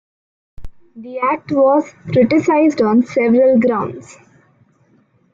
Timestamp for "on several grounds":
2.81-4.17